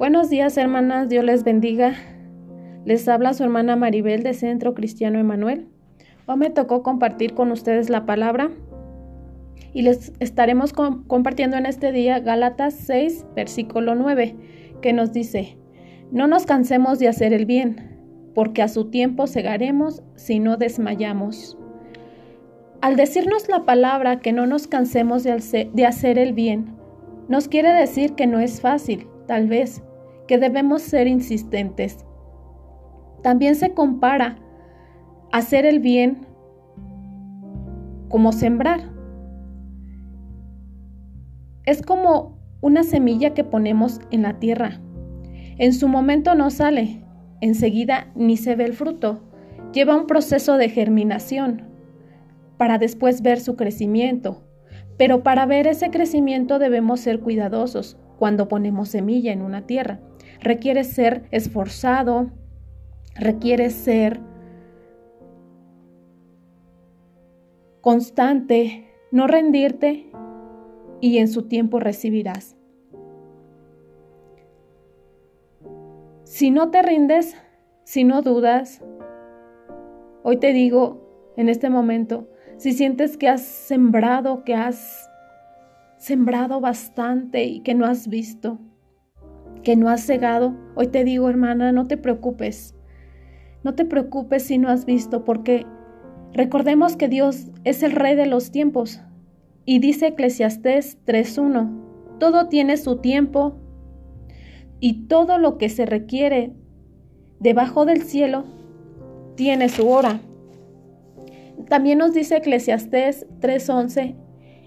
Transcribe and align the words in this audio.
Buenos 0.00 0.30
días, 0.30 0.56
hermanas, 0.56 1.10
Dios 1.10 1.22
les 1.22 1.44
bendiga. 1.44 1.92
Les 2.86 3.06
habla 3.06 3.34
su 3.34 3.44
hermana 3.44 3.76
Maribel 3.76 4.22
de 4.22 4.32
Centro 4.32 4.72
Cristiano 4.72 5.18
Emanuel. 5.18 5.68
Hoy 6.24 6.38
me 6.38 6.48
tocó 6.48 6.82
compartir 6.82 7.34
con 7.34 7.52
ustedes 7.52 7.90
la 7.90 8.06
palabra 8.06 8.50
y 9.74 9.82
les 9.82 10.14
estaremos 10.18 10.72
compartiendo 10.72 11.58
en 11.58 11.66
este 11.66 11.92
día 11.92 12.18
Gálatas 12.18 12.72
6, 12.76 13.26
versículo 13.36 13.94
9, 13.94 14.36
que 14.80 14.94
nos 14.94 15.12
dice, 15.12 15.58
no 16.10 16.26
nos 16.26 16.46
cansemos 16.46 16.98
de 16.98 17.08
hacer 17.08 17.34
el 17.34 17.44
bien, 17.44 18.30
porque 18.34 18.62
a 18.62 18.68
su 18.68 18.86
tiempo 18.86 19.26
segaremos 19.26 20.02
si 20.14 20.38
no 20.38 20.56
desmayamos. 20.56 21.58
Al 22.80 22.96
decirnos 22.96 23.50
la 23.50 23.66
palabra 23.66 24.20
que 24.20 24.32
no 24.32 24.46
nos 24.46 24.66
cansemos 24.66 25.24
de 25.24 25.86
hacer 25.86 26.18
el 26.18 26.32
bien, 26.32 26.74
nos 27.28 27.48
quiere 27.48 27.74
decir 27.74 28.14
que 28.14 28.26
no 28.26 28.40
es 28.40 28.62
fácil, 28.62 29.06
tal 29.26 29.46
vez, 29.46 29.82
que 30.30 30.38
debemos 30.38 30.82
ser 30.82 31.08
insistentes. 31.08 32.06
También 33.20 33.56
se 33.56 33.74
compara 33.74 34.38
hacer 35.32 35.66
el 35.66 35.80
bien 35.80 36.24
como 38.08 38.30
sembrar. 38.30 38.92
Es 41.66 41.82
como 41.82 42.38
una 42.60 42.84
semilla 42.84 43.34
que 43.34 43.42
ponemos 43.42 44.00
en 44.12 44.22
la 44.22 44.38
tierra. 44.38 44.80
En 45.58 45.72
su 45.72 45.88
momento 45.88 46.36
no 46.36 46.50
sale, 46.50 47.02
enseguida 47.40 48.06
ni 48.14 48.36
se 48.36 48.54
ve 48.54 48.66
el 48.66 48.74
fruto. 48.74 49.24
Lleva 49.72 49.96
un 49.96 50.06
proceso 50.06 50.58
de 50.58 50.68
germinación 50.68 51.62
para 52.56 52.78
después 52.78 53.22
ver 53.22 53.40
su 53.40 53.56
crecimiento. 53.56 54.44
Pero 54.96 55.24
para 55.24 55.44
ver 55.44 55.66
ese 55.66 55.90
crecimiento 55.90 56.60
debemos 56.60 57.00
ser 57.00 57.18
cuidadosos 57.18 57.98
cuando 58.16 58.46
ponemos 58.46 58.90
semilla 58.90 59.32
en 59.32 59.42
una 59.42 59.66
tierra. 59.66 59.98
Requiere 60.40 60.84
ser 60.84 61.26
esforzado, 61.30 62.30
requiere 63.14 63.70
ser 63.70 64.20
constante, 67.80 68.86
no 69.10 69.26
rendirte 69.26 70.10
y 71.00 71.18
en 71.18 71.28
su 71.28 71.48
tiempo 71.48 71.80
recibirás. 71.80 72.56
Si 76.24 76.50
no 76.50 76.70
te 76.70 76.82
rindes, 76.82 77.36
si 77.84 78.04
no 78.04 78.22
dudas, 78.22 78.82
hoy 80.22 80.36
te 80.38 80.52
digo 80.52 81.32
en 81.36 81.48
este 81.48 81.70
momento, 81.70 82.28
si 82.56 82.72
sientes 82.72 83.16
que 83.16 83.28
has 83.28 83.42
sembrado, 83.42 84.44
que 84.44 84.54
has 84.54 85.10
sembrado 85.96 86.60
bastante 86.60 87.44
y 87.44 87.60
que 87.60 87.74
no 87.74 87.84
has 87.84 88.08
visto, 88.08 88.58
que 89.62 89.76
no 89.76 89.88
has 89.88 90.04
cegado, 90.04 90.54
hoy 90.74 90.88
te 90.88 91.04
digo, 91.04 91.28
hermana, 91.28 91.72
no 91.72 91.86
te 91.86 91.96
preocupes. 91.96 92.74
No 93.62 93.74
te 93.74 93.84
preocupes 93.84 94.44
si 94.44 94.58
no 94.58 94.68
has 94.68 94.86
visto, 94.86 95.24
porque 95.24 95.66
recordemos 96.32 96.96
que 96.96 97.08
Dios 97.08 97.48
es 97.64 97.82
el 97.82 97.92
rey 97.92 98.16
de 98.16 98.26
los 98.26 98.50
tiempos. 98.50 99.00
Y 99.64 99.78
dice 99.78 100.08
Eclesiastés 100.08 100.98
3.1, 101.06 102.18
todo 102.18 102.48
tiene 102.48 102.76
su 102.76 102.96
tiempo 102.96 103.56
y 104.80 105.06
todo 105.06 105.38
lo 105.38 105.58
que 105.58 105.68
se 105.68 105.86
requiere 105.86 106.52
debajo 107.38 107.84
del 107.84 108.02
cielo 108.02 108.44
tiene 109.34 109.68
su 109.68 109.88
hora. 109.88 110.20
También 111.68 111.98
nos 111.98 112.14
dice 112.14 112.36
Eclesiastés 112.36 113.26
3:11, 113.40 114.16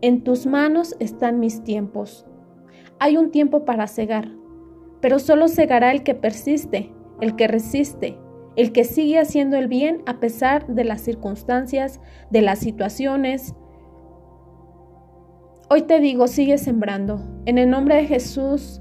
en 0.00 0.22
tus 0.22 0.46
manos 0.46 0.96
están 1.00 1.40
mis 1.40 1.62
tiempos. 1.64 2.26
Hay 2.98 3.16
un 3.16 3.30
tiempo 3.30 3.64
para 3.64 3.86
cegar, 3.86 4.30
pero 5.00 5.18
solo 5.18 5.48
cegará 5.48 5.92
el 5.92 6.02
que 6.02 6.14
persiste, 6.14 6.92
el 7.20 7.36
que 7.36 7.48
resiste, 7.48 8.18
el 8.56 8.72
que 8.72 8.84
sigue 8.84 9.18
haciendo 9.18 9.56
el 9.56 9.68
bien 9.68 10.02
a 10.06 10.18
pesar 10.18 10.66
de 10.66 10.84
las 10.84 11.02
circunstancias, 11.02 12.00
de 12.30 12.42
las 12.42 12.58
situaciones. 12.58 13.54
Hoy 15.68 15.82
te 15.82 16.00
digo, 16.00 16.26
sigue 16.26 16.58
sembrando. 16.58 17.20
En 17.44 17.58
el 17.58 17.68
nombre 17.68 17.96
de 17.96 18.06
Jesús, 18.06 18.80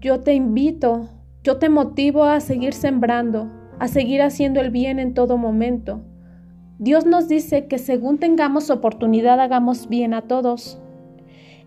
yo 0.00 0.20
te 0.20 0.34
invito, 0.34 1.08
yo 1.42 1.58
te 1.58 1.68
motivo 1.68 2.24
a 2.24 2.40
seguir 2.40 2.74
sembrando, 2.74 3.50
a 3.78 3.88
seguir 3.88 4.22
haciendo 4.22 4.60
el 4.60 4.70
bien 4.70 4.98
en 4.98 5.14
todo 5.14 5.38
momento. 5.38 6.04
Dios 6.78 7.06
nos 7.06 7.28
dice 7.28 7.68
que 7.68 7.78
según 7.78 8.18
tengamos 8.18 8.68
oportunidad 8.70 9.40
hagamos 9.40 9.88
bien 9.88 10.14
a 10.14 10.22
todos. 10.22 10.82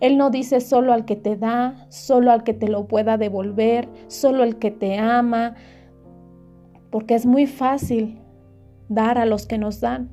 Él 0.06 0.20
no 0.20 0.30
dice 0.30 0.62
solo 0.62 0.94
al 0.94 1.04
que 1.06 1.16
te 1.16 1.36
da, 1.36 1.88
solo 1.90 2.30
al 2.32 2.44
que 2.44 2.54
te 2.54 2.68
lo 2.68 2.86
pueda 2.86 3.18
devolver, 3.18 3.90
solo 4.06 4.44
al 4.44 4.60
que 4.60 4.70
te 4.70 5.00
ama, 5.00 5.56
porque 6.92 7.16
es 7.16 7.26
muy 7.26 7.48
fácil 7.48 8.20
dar 8.88 9.18
a 9.18 9.26
los 9.26 9.48
que 9.48 9.58
nos 9.58 9.82
dan. 9.82 10.12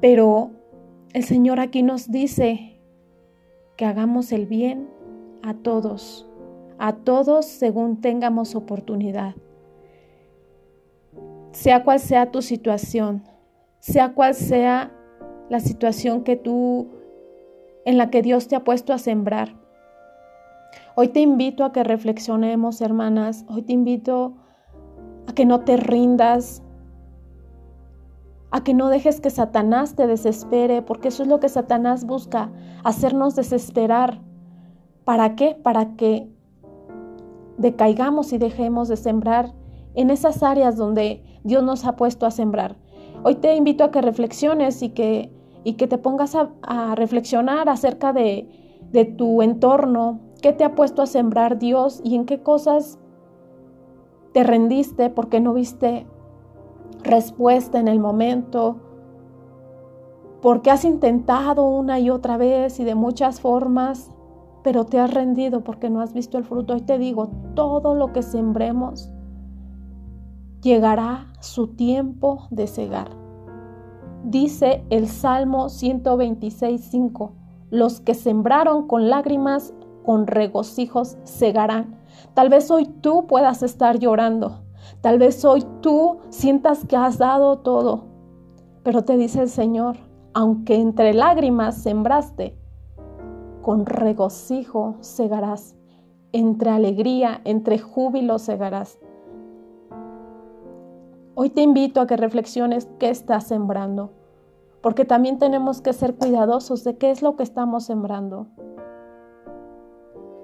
Pero 0.00 0.52
el 1.12 1.24
Señor 1.24 1.60
aquí 1.60 1.82
nos 1.82 2.10
dice 2.10 2.80
que 3.76 3.84
hagamos 3.84 4.32
el 4.32 4.46
bien 4.46 4.88
a 5.42 5.52
todos, 5.52 6.26
a 6.78 6.94
todos 6.94 7.44
según 7.44 8.00
tengamos 8.00 8.54
oportunidad. 8.54 9.34
Sea 11.52 11.84
cual 11.84 12.00
sea 12.00 12.30
tu 12.30 12.40
situación, 12.40 13.22
sea 13.80 14.14
cual 14.14 14.34
sea 14.34 14.92
la 15.50 15.60
situación 15.60 16.24
que 16.24 16.36
tú 16.36 16.96
en 17.86 17.96
la 17.96 18.10
que 18.10 18.20
Dios 18.20 18.48
te 18.48 18.56
ha 18.56 18.64
puesto 18.64 18.92
a 18.92 18.98
sembrar. 18.98 19.54
Hoy 20.96 21.08
te 21.08 21.20
invito 21.20 21.64
a 21.64 21.72
que 21.72 21.84
reflexionemos, 21.84 22.80
hermanas. 22.80 23.46
Hoy 23.48 23.62
te 23.62 23.72
invito 23.72 24.34
a 25.26 25.32
que 25.32 25.46
no 25.46 25.60
te 25.60 25.76
rindas, 25.76 26.62
a 28.50 28.64
que 28.64 28.74
no 28.74 28.88
dejes 28.88 29.20
que 29.20 29.30
Satanás 29.30 29.94
te 29.94 30.06
desespere, 30.06 30.82
porque 30.82 31.08
eso 31.08 31.22
es 31.22 31.28
lo 31.28 31.38
que 31.38 31.48
Satanás 31.48 32.04
busca, 32.04 32.50
hacernos 32.82 33.36
desesperar. 33.36 34.20
¿Para 35.04 35.36
qué? 35.36 35.54
Para 35.54 35.94
que 35.94 36.28
decaigamos 37.56 38.32
y 38.32 38.38
dejemos 38.38 38.88
de 38.88 38.96
sembrar 38.96 39.52
en 39.94 40.10
esas 40.10 40.42
áreas 40.42 40.76
donde 40.76 41.22
Dios 41.44 41.62
nos 41.62 41.84
ha 41.84 41.94
puesto 41.96 42.26
a 42.26 42.32
sembrar. 42.32 42.76
Hoy 43.22 43.36
te 43.36 43.54
invito 43.54 43.84
a 43.84 43.90
que 43.92 44.02
reflexiones 44.02 44.82
y 44.82 44.88
que, 44.90 45.35
y 45.66 45.72
que 45.72 45.88
te 45.88 45.98
pongas 45.98 46.36
a, 46.36 46.94
reflexionar 46.94 47.68
acerca 47.68 48.12
de, 48.12 48.48
de 48.92 49.04
tu 49.04 49.42
entorno, 49.42 50.20
qué 50.40 50.52
te 50.52 50.62
ha 50.62 50.76
puesto 50.76 51.02
a 51.02 51.06
sembrar 51.06 51.58
Dios 51.58 52.00
y 52.04 52.14
en 52.14 52.24
qué 52.24 52.40
cosas 52.40 53.00
te 54.32 54.44
rendiste 54.44 55.10
porque 55.10 55.40
no 55.40 55.54
viste 55.54 56.06
respuesta 57.02 57.80
en 57.80 57.88
el 57.88 57.98
momento, 57.98 58.76
porque 60.40 60.70
has 60.70 60.84
intentado 60.84 61.66
una 61.68 61.98
y 61.98 62.10
otra 62.10 62.36
vez 62.36 62.78
y 62.78 62.84
de 62.84 62.94
muchas 62.94 63.40
formas 63.40 64.12
pero 64.62 64.84
te 64.84 65.00
has 65.00 65.12
rendido 65.12 65.64
porque 65.64 65.90
no 65.90 66.00
has 66.00 66.12
visto 66.12 66.38
el 66.38 66.44
fruto. 66.44 66.74
Hoy 66.74 66.80
te 66.80 66.98
digo, 66.98 67.28
todo 67.54 67.94
lo 67.94 68.12
que 68.12 68.22
sembremos 68.22 69.12
llegará 70.60 71.32
su 71.40 71.68
tiempo 71.68 72.48
de 72.50 72.66
cegar. 72.66 73.25
Dice 74.26 74.82
el 74.90 75.06
Salmo 75.06 75.66
126.5, 75.66 77.30
los 77.70 78.00
que 78.00 78.12
sembraron 78.14 78.88
con 78.88 79.08
lágrimas, 79.08 79.72
con 80.04 80.26
regocijos, 80.26 81.16
cegarán. 81.24 82.00
Tal 82.34 82.48
vez 82.48 82.68
hoy 82.72 82.86
tú 82.86 83.28
puedas 83.28 83.62
estar 83.62 84.00
llorando, 84.00 84.64
tal 85.00 85.20
vez 85.20 85.44
hoy 85.44 85.64
tú 85.80 86.18
sientas 86.30 86.84
que 86.86 86.96
has 86.96 87.18
dado 87.18 87.58
todo, 87.58 88.06
pero 88.82 89.04
te 89.04 89.16
dice 89.16 89.42
el 89.42 89.48
Señor, 89.48 89.96
aunque 90.34 90.74
entre 90.74 91.14
lágrimas 91.14 91.76
sembraste, 91.76 92.58
con 93.62 93.86
regocijo 93.86 94.96
segarás, 95.02 95.76
entre 96.32 96.70
alegría, 96.70 97.42
entre 97.44 97.78
júbilo 97.78 98.40
segarás. 98.40 98.98
Hoy 101.38 101.50
te 101.50 101.60
invito 101.60 102.00
a 102.00 102.06
que 102.06 102.16
reflexiones 102.16 102.88
qué 102.98 103.10
estás 103.10 103.44
sembrando, 103.44 104.10
porque 104.80 105.04
también 105.04 105.38
tenemos 105.38 105.82
que 105.82 105.92
ser 105.92 106.14
cuidadosos 106.14 106.82
de 106.82 106.96
qué 106.96 107.10
es 107.10 107.20
lo 107.20 107.36
que 107.36 107.42
estamos 107.42 107.84
sembrando 107.84 108.46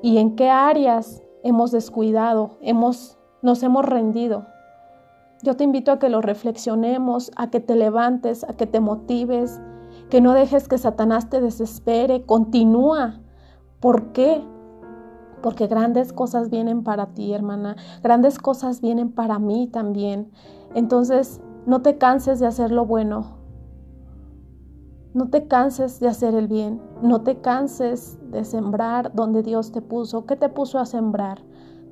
y 0.02 0.18
en 0.18 0.36
qué 0.36 0.50
áreas 0.50 1.22
hemos 1.44 1.72
descuidado, 1.72 2.58
hemos, 2.60 3.18
nos 3.40 3.62
hemos 3.62 3.86
rendido. 3.86 4.44
Yo 5.42 5.56
te 5.56 5.64
invito 5.64 5.92
a 5.92 5.98
que 5.98 6.10
lo 6.10 6.20
reflexionemos, 6.20 7.30
a 7.36 7.48
que 7.48 7.60
te 7.60 7.74
levantes, 7.74 8.44
a 8.44 8.52
que 8.52 8.66
te 8.66 8.80
motives, 8.80 9.62
que 10.10 10.20
no 10.20 10.34
dejes 10.34 10.68
que 10.68 10.76
Satanás 10.76 11.30
te 11.30 11.40
desespere, 11.40 12.26
continúa. 12.26 13.22
¿Por 13.80 14.12
qué? 14.12 14.44
Porque 15.40 15.68
grandes 15.68 16.12
cosas 16.12 16.50
vienen 16.50 16.84
para 16.84 17.14
ti, 17.14 17.32
hermana, 17.32 17.76
grandes 18.02 18.38
cosas 18.38 18.82
vienen 18.82 19.10
para 19.10 19.38
mí 19.38 19.68
también. 19.68 20.30
Entonces, 20.74 21.40
no 21.66 21.82
te 21.82 21.98
canses 21.98 22.40
de 22.40 22.46
hacer 22.46 22.70
lo 22.70 22.86
bueno. 22.86 23.42
No 25.14 25.28
te 25.28 25.46
canses 25.46 26.00
de 26.00 26.08
hacer 26.08 26.34
el 26.34 26.48
bien, 26.48 26.80
no 27.02 27.20
te 27.20 27.42
canses 27.42 28.18
de 28.30 28.44
sembrar 28.44 29.14
donde 29.14 29.42
Dios 29.42 29.70
te 29.70 29.82
puso. 29.82 30.24
¿Qué 30.24 30.36
te 30.36 30.48
puso 30.48 30.78
a 30.78 30.86
sembrar? 30.86 31.42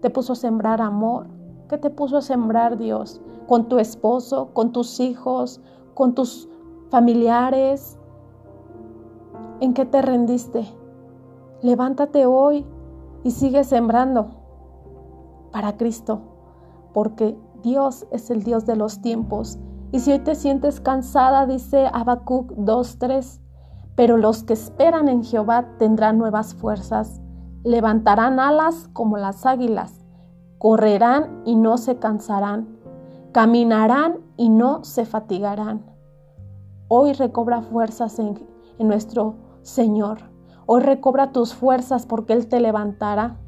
¿Te 0.00 0.08
puso 0.08 0.32
a 0.32 0.36
sembrar 0.36 0.80
amor? 0.80 1.26
¿Qué 1.68 1.76
te 1.76 1.90
puso 1.90 2.16
a 2.16 2.22
sembrar 2.22 2.78
Dios? 2.78 3.20
¿Con 3.46 3.68
tu 3.68 3.78
esposo, 3.78 4.54
con 4.54 4.72
tus 4.72 5.00
hijos, 5.00 5.60
con 5.92 6.14
tus 6.14 6.48
familiares? 6.88 7.98
¿En 9.60 9.74
qué 9.74 9.84
te 9.84 10.00
rendiste? 10.00 10.66
Levántate 11.60 12.24
hoy 12.24 12.64
y 13.22 13.32
sigue 13.32 13.64
sembrando 13.64 14.28
para 15.52 15.76
Cristo, 15.76 16.20
porque 16.94 17.36
Dios 17.62 18.06
es 18.10 18.30
el 18.30 18.42
Dios 18.42 18.66
de 18.66 18.76
los 18.76 19.00
tiempos 19.00 19.58
y 19.92 20.00
si 20.00 20.12
hoy 20.12 20.20
te 20.20 20.34
sientes 20.34 20.80
cansada, 20.80 21.46
dice 21.46 21.88
Habacuc 21.92 22.52
2:3, 22.52 23.40
pero 23.96 24.16
los 24.16 24.44
que 24.44 24.52
esperan 24.52 25.08
en 25.08 25.24
Jehová 25.24 25.66
tendrán 25.78 26.16
nuevas 26.16 26.54
fuerzas, 26.54 27.20
levantarán 27.64 28.38
alas 28.38 28.88
como 28.92 29.16
las 29.16 29.46
águilas, 29.46 30.04
correrán 30.58 31.42
y 31.44 31.56
no 31.56 31.76
se 31.76 31.98
cansarán, 31.98 32.78
caminarán 33.32 34.18
y 34.36 34.48
no 34.48 34.84
se 34.84 35.04
fatigarán. 35.04 35.84
Hoy 36.86 37.12
recobra 37.12 37.62
fuerzas 37.62 38.18
en, 38.18 38.46
en 38.78 38.88
nuestro 38.88 39.34
Señor. 39.62 40.18
Hoy 40.66 40.82
recobra 40.82 41.32
tus 41.32 41.54
fuerzas 41.54 42.06
porque 42.06 42.32
Él 42.32 42.46
te 42.46 42.60
levantará 42.60 43.38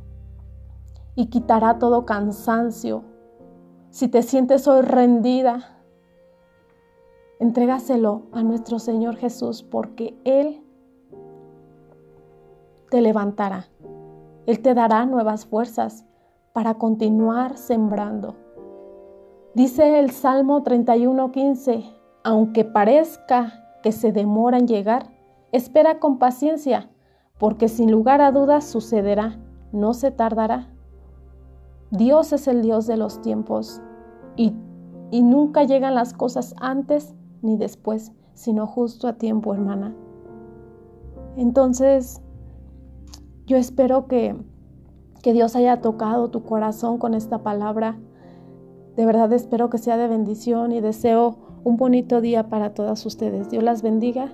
y 1.15 1.26
quitará 1.26 1.79
todo 1.79 2.05
cansancio. 2.05 3.05
Si 3.93 4.09
te 4.09 4.23
sientes 4.23 4.67
hoy 4.67 4.83
rendida, 4.83 5.73
Entrégaselo 7.43 8.23
a 8.31 8.44
nuestro 8.44 8.79
Señor 8.79 9.17
Jesús 9.17 9.65
porque 9.65 10.17
Él 10.25 10.62
te 12.89 13.00
levantará. 13.00 13.67
Él 14.47 14.61
te 14.61 14.75
dará 14.75 15.06
nuevas 15.06 15.44
fuerzas 15.44 16.06
para 16.53 16.75
continuar 16.75 17.56
sembrando. 17.56 18.37
Dice 19.56 19.99
el 19.99 20.12
Salmo 20.12 20.62
31:15, 20.62 21.83
aunque 22.23 22.65
parezca 22.65 23.77
que 23.83 23.91
se 23.91 24.12
demora 24.12 24.59
en 24.59 24.69
llegar, 24.69 25.11
espera 25.50 25.99
con 25.99 26.21
paciencia, 26.21 26.91
porque 27.39 27.67
sin 27.67 27.91
lugar 27.91 28.21
a 28.21 28.31
dudas 28.31 28.65
sucederá, 28.65 29.41
no 29.73 29.94
se 29.94 30.12
tardará. 30.12 30.71
Dios 31.93 32.33
es 32.33 32.49
el 32.49 32.62
Dios 32.62 32.87
de 32.87 32.97
los 32.97 33.21
tiempos 33.21 33.83
y, 34.35 34.55
y 35.11 35.23
nunca 35.23 35.65
llegan 35.65 35.94
las 35.94 36.15
cosas 36.15 36.55
antes 36.59 37.15
ni 37.43 37.59
después, 37.59 38.12
sino 38.33 38.67
justo 38.67 39.09
a 39.09 39.19
tiempo, 39.19 39.53
hermana. 39.53 39.94
Entonces, 41.37 42.23
yo 43.47 43.59
espero 43.59 44.06
que, 44.06 44.35
que 45.23 45.35
Dios 45.35 45.55
haya 45.55 45.83
tocado 45.83 46.31
tu 46.31 46.44
corazón 46.44 46.97
con 46.97 47.12
esta 47.12 47.43
palabra. 47.43 47.99
De 48.97 49.05
verdad 49.05 49.31
espero 49.35 49.69
que 49.69 49.77
sea 49.77 49.99
de 49.99 50.09
bendición 50.09 50.73
y 50.73 50.81
deseo 50.81 51.37
un 51.62 51.77
bonito 51.77 52.23
día 52.23 52.49
para 52.49 52.73
todas 52.73 53.05
ustedes. 53.05 53.50
Dios 53.50 53.62
las 53.62 53.83
bendiga 53.83 54.33